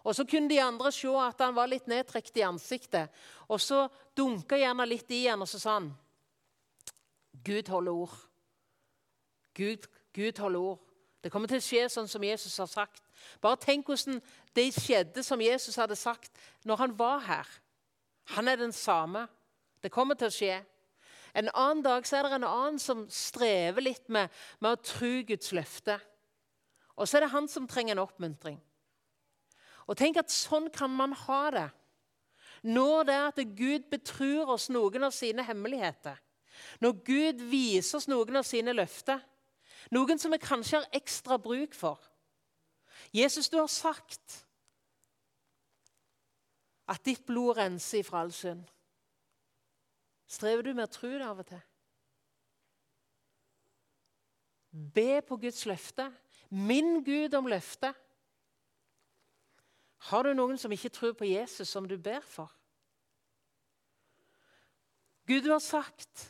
[0.04, 3.12] Og Så kunne de andre se at han var litt nedtrukket i ansiktet.
[3.48, 5.94] Og Så dunka gjerne litt i han, og så sa han
[7.44, 8.18] Gud holder ord.
[9.54, 10.80] Gud, Gud holder ord.
[11.24, 13.04] Det kommer til å skje sånn som Jesus har sagt.
[13.42, 14.20] Bare tenk hvordan
[14.56, 16.32] det skjedde som Jesus hadde sagt
[16.68, 17.48] når han var her.
[18.36, 19.28] Han er den samme.
[19.84, 20.58] Det kommer til å skje.
[21.34, 24.30] En annen dag så er det en annen som strever litt med,
[24.62, 25.98] med å tro Guds løfte.
[26.94, 28.60] Og så er det han som trenger en oppmuntring.
[29.90, 31.70] Og tenk at sånn kan man ha det.
[32.64, 36.22] Når det er at Gud betror oss noen av sine hemmeligheter.
[36.80, 39.20] Når Gud viser oss noen av sine løfter.
[39.92, 42.00] Noen som vi kanskje har ekstra bruk for.
[43.14, 44.44] Jesus, du har sagt
[46.88, 48.64] at ditt blod renser ifra all synd.
[50.34, 51.62] Strever du med å tro det av og til?
[54.74, 56.08] Be på Guds løfte.
[56.50, 57.94] Minn Gud om løftet.
[60.10, 62.52] Har du noen som ikke tror på Jesus, som du ber for?
[65.30, 66.26] Gud, du har sagt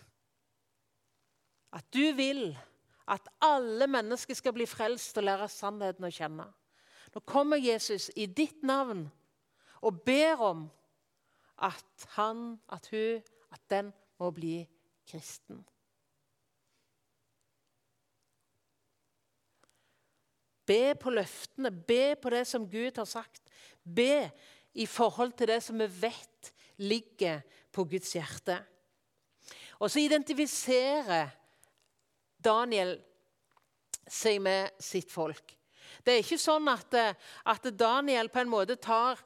[1.74, 2.52] at du vil
[3.10, 6.46] at alle mennesker skal bli frelst og lære sannheten å kjenne.
[7.14, 9.08] Nå kommer Jesus i ditt navn
[9.84, 10.68] og ber om
[11.64, 14.58] at han, at hun, at den må bli
[15.10, 15.62] kristen.
[20.64, 23.52] Be på løftene, be på det som Gud har sagt.
[23.84, 24.32] Be
[24.74, 28.58] i forhold til det som vi vet ligger på Guds hjerte.
[29.80, 31.26] Og så identifisere
[32.44, 32.96] Daniel
[34.08, 35.56] seg med sitt folk.
[36.04, 39.20] Det er ikke sånn at, eh, at Daniel på en måte tar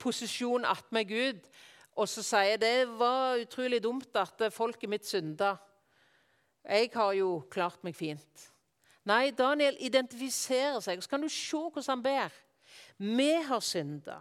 [0.00, 1.48] posisjon attmed Gud
[1.92, 5.56] og så sier jeg det var utrolig dumt at folket mitt synda.
[6.64, 8.48] Jeg har jo klart meg fint.
[9.08, 11.02] Nei, Daniel identifiserer seg.
[11.02, 12.36] Så kan du se hvordan han ber.
[12.96, 14.20] Vi har synda.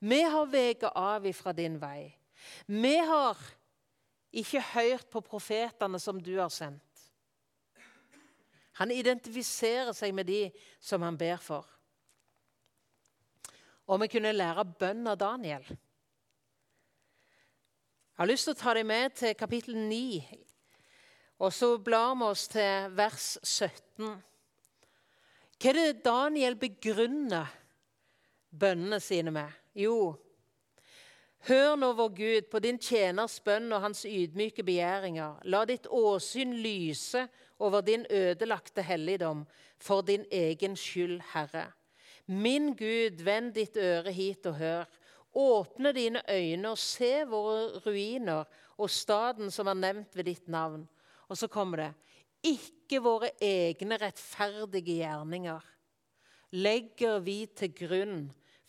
[0.00, 2.08] Vi har veget av ifra din vei.
[2.66, 3.36] Vi har
[4.30, 6.86] ikke hørt på profetene som du har sendt.
[8.80, 10.46] Han identifiserer seg med de
[10.80, 11.66] som han ber for.
[13.90, 15.66] Og vi kunne lære bønn av Daniel.
[18.20, 20.06] Jeg har lyst til å ta deg med til kapittel 9,
[21.40, 24.10] og så blar vi oss til vers 17.
[25.56, 27.48] Hva er det Daniel begrunner
[28.52, 29.56] bønnene sine med?
[29.72, 30.18] Jo,
[31.48, 35.40] Hør nå, vår Gud, på din tjeners bønn og hans ydmyke begjæringer.
[35.48, 37.24] La ditt åsyn lyse
[37.56, 39.46] over din ødelagte helligdom,
[39.80, 41.70] for din egen skyld, Herre.
[42.28, 44.84] Min Gud, vend ditt øre hit og hør.
[45.34, 50.88] Åpne dine øyne og se våre ruiner og staden som er nevnt ved ditt navn.
[51.28, 51.90] Og så kommer det
[52.42, 55.70] ikke våre egne rettferdige gjerninger
[56.56, 58.20] legger vi til grunn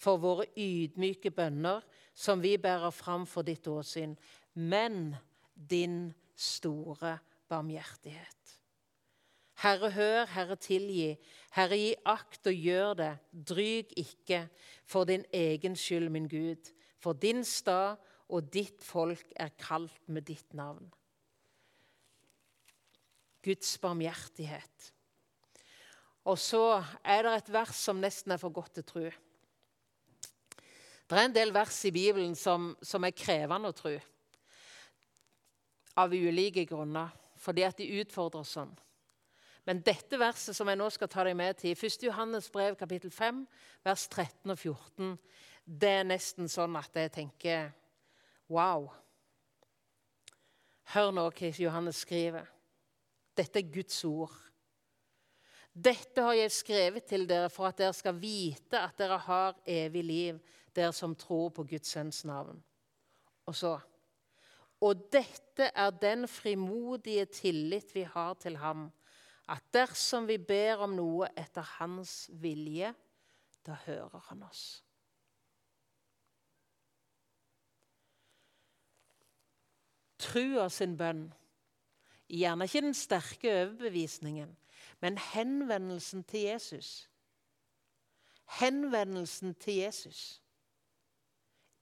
[0.02, 4.16] for våre ydmyke bønner som vi bærer fram for ditt åsyn,
[4.54, 5.16] men
[5.56, 7.18] din store
[7.50, 8.41] barmhjertighet.
[9.62, 11.12] Herre, hør, Herre, tilgi.
[11.54, 13.12] Herre, gi akt og gjør det.
[13.32, 14.48] Dryg ikke
[14.90, 16.72] for din egen skyld, min Gud.
[17.02, 20.88] For din stad og ditt folk er kalt med ditt navn.
[23.46, 24.92] Guds barmhjertighet.
[26.26, 29.08] Og så er det et vers som nesten er for godt til tro.
[31.10, 33.98] Det er en del vers i Bibelen som, som er krevende å tro.
[36.00, 37.10] Av ulike grunner,
[37.42, 38.72] fordi at de utfordrer sånn.
[39.66, 42.08] Men dette verset som jeg nå skal ta deg med til, 1.
[42.08, 43.44] Johannes brev kapittel 5,
[43.86, 45.12] vers 13 og 14,
[45.66, 47.70] det er nesten sånn at jeg tenker
[48.52, 48.90] Wow!
[50.92, 52.50] Hør nå hva Johannes skriver.
[53.38, 54.34] Dette er Guds ord.
[55.72, 60.04] Dette har jeg skrevet til dere for at dere skal vite at dere har evig
[60.04, 60.42] liv
[60.76, 62.60] dere som tror på Guds sønns navn.
[63.48, 63.78] Og så
[64.82, 68.92] Og dette er den frimodige tillit vi har til ham,
[69.52, 72.94] at dersom vi ber om noe etter hans vilje,
[73.68, 74.64] da hører han oss.
[80.22, 81.26] Trua sin bønn,
[82.32, 84.54] gjerne ikke den sterke overbevisningen,
[85.02, 87.10] men henvendelsen til Jesus.
[88.60, 90.42] Henvendelsen til Jesus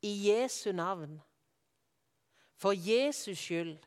[0.02, 1.20] i Jesu navn.
[2.56, 3.78] For Jesus skyld.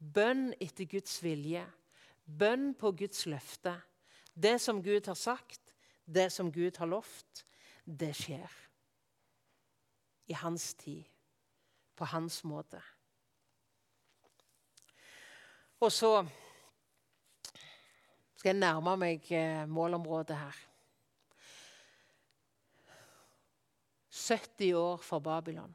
[0.00, 1.62] Bønn etter Guds vilje.
[2.24, 3.74] Bønn på Guds løfte.
[4.32, 7.44] Det som Gud har sagt, det som Gud har lovt,
[7.84, 8.50] det skjer.
[10.26, 11.04] I hans tid.
[11.96, 12.80] På hans måte.
[15.80, 16.24] Og så
[18.36, 20.60] skal jeg nærme meg eh, målområdet her.
[24.10, 25.72] 70 år for Babylon.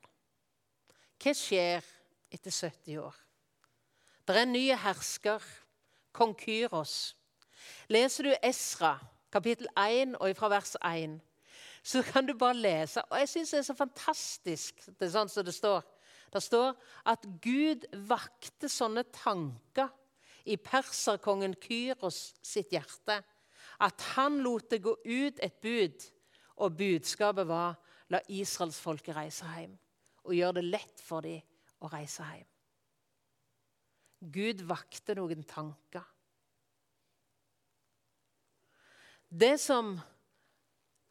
[1.22, 1.86] Hva skjer
[2.34, 3.25] etter 70 år?
[4.26, 5.44] Det er en ny hersker,
[6.16, 7.14] kong Kyros.
[7.94, 8.96] Leser du Esra,
[9.32, 11.20] kapittel 1 og fra vers 1,
[11.86, 13.04] så kan du bare lese.
[13.12, 15.86] Og jeg syns det er så fantastisk, det er sånn som det står.
[16.34, 16.74] Det står
[17.14, 19.94] at Gud vakte sånne tanker
[20.50, 23.22] i perserkongen Kyros sitt hjerte
[23.86, 26.10] at han lot det gå ut et bud,
[26.66, 27.78] og budskapet var
[28.14, 29.78] La israelsfolket reise hjem
[30.26, 31.42] og gjøre det lett for dem
[31.82, 32.55] å reise hjem.
[34.20, 36.04] Gud vakte noen tanker.
[39.30, 39.96] Det som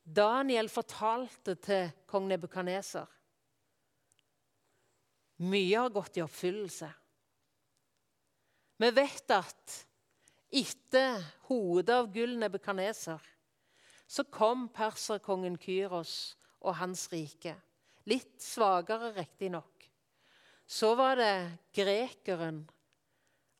[0.04, 3.10] Daniel fortalte til kong Nebukaneser
[5.44, 6.88] Mye har gått i oppfyllelse.
[8.78, 9.74] Vi vet at
[10.54, 13.22] etter hodet av gull Nebukaneser
[14.06, 17.56] så kom perserkongen Kyros og hans rike.
[18.06, 19.88] Litt svakere, riktignok.
[20.66, 21.34] Så var det
[21.74, 22.62] grekeren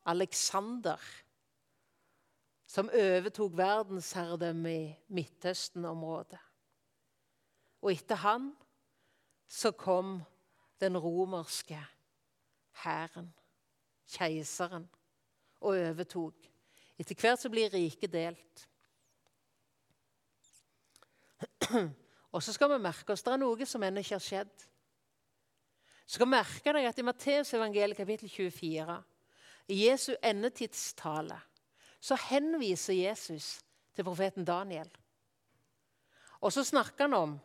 [0.04, 1.00] Aleksander
[2.74, 6.40] som overtok verdensherredømmet i Midtøsten-området.
[7.84, 8.50] Og etter han
[9.48, 10.16] så kom
[10.80, 11.78] den romerske
[12.82, 13.34] hæren,
[14.10, 14.88] keiseren,
[15.60, 16.34] og overtok.
[16.98, 18.68] Etter hvert så blir riket delt.
[22.34, 24.54] Og så skal vi merke oss det er noe som ennå ikke har skjedd.
[26.04, 28.96] Så skal vi merke deg at I Matteusevangeliet kapittel 24,
[29.68, 31.38] i Jesu endetidstale,
[32.00, 33.60] så henviser Jesus
[33.94, 34.90] til profeten Daniel.
[36.44, 37.38] Og så snakker han om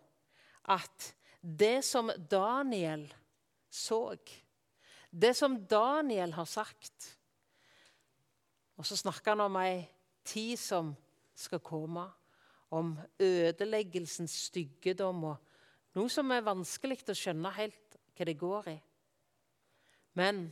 [0.70, 3.08] at det som Daniel
[3.70, 4.18] så,
[5.10, 7.16] det som Daniel har sagt
[8.78, 9.82] Og så snakker han om ei
[10.24, 10.94] tid som
[11.36, 12.06] skal komme,
[12.72, 15.50] om ødeleggelsens styggedom og
[15.98, 18.78] noe som er vanskelig å skjønne helt hva det går i.
[20.16, 20.46] Men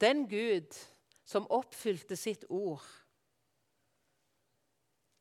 [0.00, 0.76] den Gud
[1.26, 2.84] som oppfylte sitt ord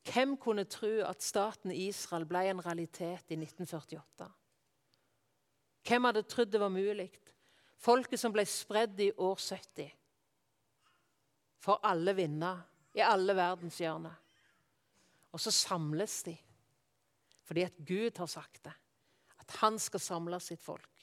[0.06, 4.28] Hvem kunne tro at staten Israel ble en realitet i 1948?
[5.86, 7.10] Hvem hadde trodd det var mulig?
[7.82, 9.90] Folket som ble spredd i år 70.
[11.58, 12.62] For alle vinner
[12.94, 14.22] i alle verdenshjørner.
[15.34, 16.36] Og så samles de
[17.46, 18.74] fordi at Gud har sagt det.
[19.38, 20.95] At han skal samle sitt folk.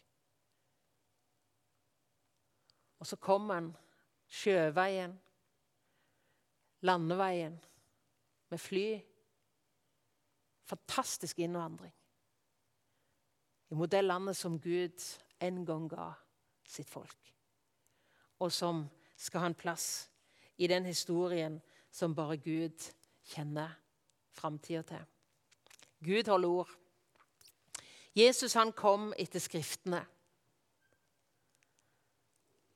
[3.02, 3.72] Og så kom han
[4.30, 5.16] sjøveien,
[6.86, 7.56] landeveien,
[8.52, 8.84] med fly.
[10.70, 11.90] Fantastisk innvandring.
[13.74, 15.02] Imot det landet som Gud
[15.42, 16.12] en gang ga
[16.68, 17.34] sitt folk.
[18.38, 18.84] Og som
[19.16, 19.88] skal ha en plass
[20.62, 21.58] i den historien
[21.90, 22.86] som bare Gud
[23.34, 23.74] kjenner
[24.30, 25.02] framtida til.
[26.06, 26.70] Gud holder ord.
[28.14, 30.04] Jesus han kom etter Skriftene.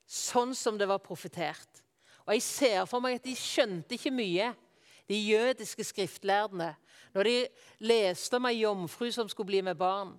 [0.06, 1.82] Sånn som det var profetert.
[2.26, 4.52] Og Jeg ser for meg at de skjønte ikke mye,
[5.06, 6.72] de jødiske skriftlærde,
[7.14, 7.36] når de
[7.86, 10.16] leste om ei jomfru som skulle bli med barn,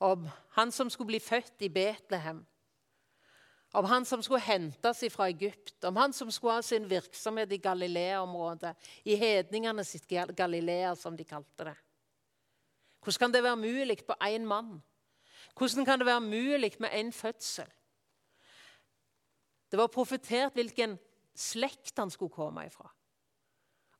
[0.00, 2.40] om han som skulle bli født i Betlehem,
[3.72, 7.60] om han som skulle hentes fra Egypt, om han som skulle ha sin virksomhet i
[7.62, 8.74] Galilea-området,
[9.04, 11.76] i hedningene sitt Galilea, som de kalte det.
[13.00, 14.80] Hvordan kan det være mulig på én mann?
[15.56, 17.70] Hvordan kan det være mulig med én fødsel?
[19.70, 20.96] Det var profetert hvilken
[21.36, 22.90] slekt han skulle komme ifra.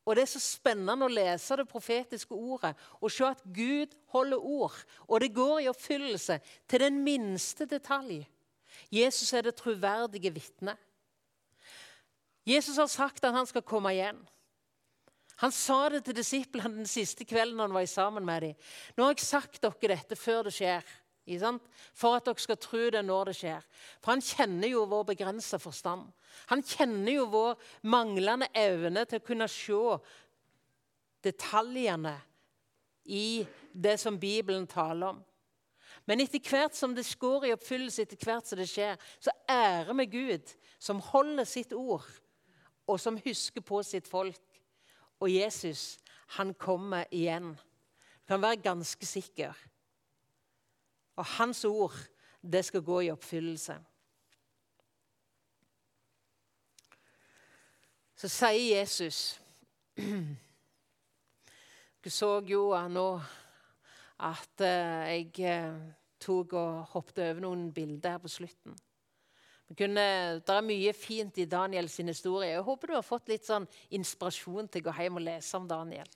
[0.08, 4.42] Og Det er så spennende å lese det profetiske ordet og se at Gud holder
[4.42, 4.78] ord.
[5.06, 8.24] Og det går i oppfyllelse til den minste detalj.
[8.90, 10.78] Jesus er det troverdige vitnet.
[12.48, 14.18] Jesus har sagt at han skal komme igjen.
[15.44, 18.58] Han sa det til disiplene den siste kvelden han var sammen med dem.
[18.96, 20.84] Nå har jeg sagt dere dette før det skjer,
[21.94, 23.66] for at dere skal tro det når det skjer.
[24.00, 26.08] For han kjenner jo vår begrensa forstand.
[26.50, 29.80] Han kjenner jo vår manglende evne til å kunne se
[31.22, 32.16] detaljene
[33.04, 35.20] i det som Bibelen taler om.
[36.08, 39.92] Men etter hvert som det går i oppfyllelse, etter hvert som det skjer, så ærer
[40.00, 42.06] vi Gud, som holder sitt ord,
[42.88, 44.40] og som husker på sitt folk.
[45.20, 45.98] Og Jesus,
[46.38, 47.52] han kommer igjen.
[47.54, 49.54] Du kan være ganske sikker.
[51.20, 51.96] Og hans ord,
[52.40, 53.76] det skal gå i oppfyllelse.
[58.16, 59.40] Så sier Jesus
[62.04, 63.08] Du så jo nå
[64.24, 65.74] at eh, jeg eh,
[66.20, 68.76] tok og hoppet over noen bilder her på slutten.
[69.76, 70.06] Kunne,
[70.40, 72.54] det er mye fint i Daniels historie.
[72.54, 75.68] Jeg håper du har fått litt sånn inspirasjon til å gå hjem og lese om
[75.68, 76.08] Daniel.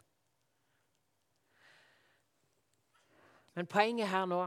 [3.55, 4.41] Men poenget her nå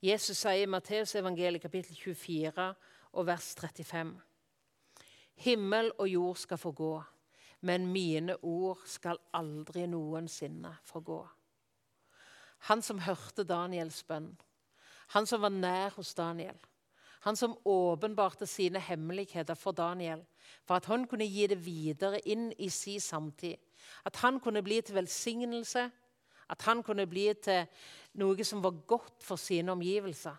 [0.00, 2.64] Jesus sier i Matteus evangeliet kapittel 24
[3.12, 4.14] og vers 35.:
[5.44, 7.02] Himmel og jord skal forgå,
[7.68, 11.20] men mine ord skal aldri noensinne forgå.
[12.70, 14.32] Han som hørte Daniels bønn.
[15.12, 16.56] Han som var nær hos Daniel.
[17.20, 20.24] Han som åpenbarte sine hemmeligheter for Daniel,
[20.64, 23.56] for at han kunne gi det videre inn i sin samtid.
[24.04, 25.90] At han kunne bli til velsignelse,
[26.50, 27.66] at han kunne bli til
[28.18, 30.36] noe som var godt for sine omgivelser.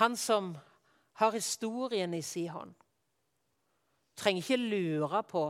[0.00, 0.54] Han som
[1.20, 2.72] har historien i sin hånd,
[4.18, 5.44] trenger ikke lure på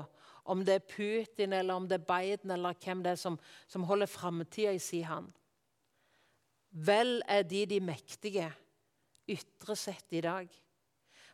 [0.52, 3.38] om det er Putin eller om det er Biden eller hvem det er som,
[3.68, 5.30] som holder framtida i sin hånd.
[6.74, 8.50] Vel er de de mektige,
[9.30, 10.48] ytre sett i dag.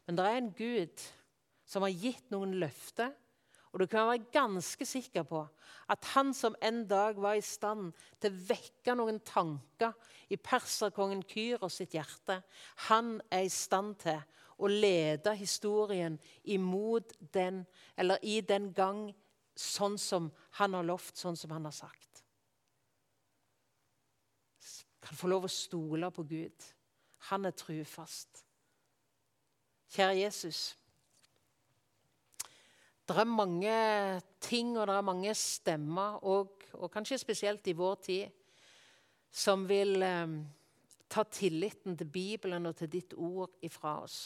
[0.07, 1.07] Men det er en Gud
[1.67, 3.11] som har gitt noen løfter,
[3.71, 5.45] og du kan være ganske sikker på
[5.91, 7.93] at han som en dag var i stand
[8.23, 9.95] til å vekke noen tanker
[10.31, 12.41] i perserkongen Kyros sitt hjerte,
[12.89, 14.21] han er i stand til
[14.61, 17.65] å lede historien imot den,
[17.97, 19.09] eller i den gang
[19.57, 20.29] sånn som
[20.61, 22.23] han har lovt, sånn som han har sagt.
[25.01, 26.67] Kan få lov å stole på Gud.
[27.31, 28.45] Han er trufast.
[29.91, 30.61] Kjære Jesus.
[33.11, 33.71] Det er mange
[34.39, 38.37] ting og det er mange stemmer, og, og kanskje spesielt i vår tid,
[39.31, 40.37] som vil eh,
[41.11, 44.21] ta tilliten til Bibelen og til ditt ord ifra oss.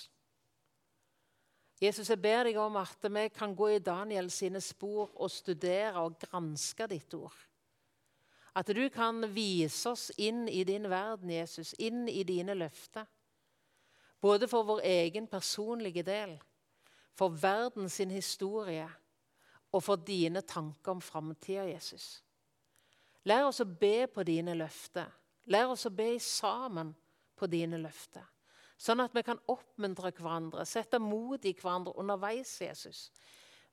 [1.81, 6.05] Jesus, jeg ber deg om at vi kan gå i Daniel sine spor og studere
[6.05, 7.41] og granske ditt ord.
[8.55, 13.09] At du kan vise oss inn i din verden, Jesus, inn i dine løfter.
[14.21, 16.37] Både for vår egen personlige del,
[17.15, 18.89] for verden sin historie
[19.75, 22.23] og for dine tanker om framtida, Jesus.
[23.25, 25.09] Lær oss å be på dine løfter.
[25.51, 26.93] Lær oss å be sammen
[27.37, 28.25] på dine løfter.
[28.77, 33.09] Sånn at vi kan oppmuntre hverandre, sette mot i hverandre underveis, Jesus.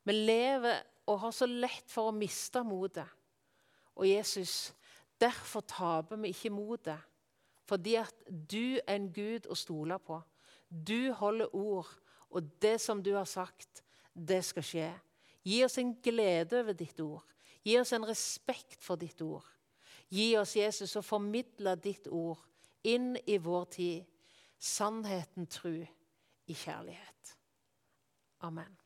[0.03, 3.09] Vi lever og har så lett for å miste motet.
[3.97, 4.71] Og Jesus,
[5.19, 7.09] derfor taper vi ikke motet.
[7.67, 10.17] Fordi at du er en Gud å stole på.
[10.69, 11.89] Du holder ord,
[12.31, 14.89] og det som du har sagt, det skal skje.
[15.43, 17.23] Gi oss en glede over ditt ord.
[17.63, 19.45] Gi oss en respekt for ditt ord.
[20.11, 22.41] Gi oss, Jesus, å formidle ditt ord
[22.87, 24.07] inn i vår tid.
[24.61, 27.35] Sannheten tru i kjærlighet.
[28.45, 28.80] Amen.